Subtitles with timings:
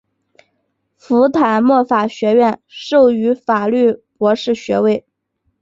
[0.97, 5.05] 福坦莫法学院授予法律博士学位。